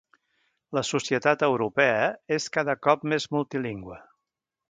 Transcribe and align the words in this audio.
La 0.77 0.81
societat 0.87 1.43
europea 1.49 2.09
és 2.39 2.49
cada 2.57 2.77
cop 2.87 3.07
més 3.13 3.31
multilingüe. 3.37 4.01